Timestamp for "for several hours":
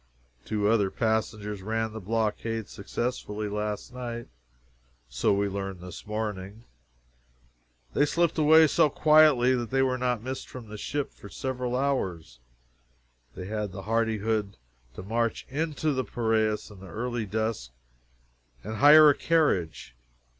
11.13-12.39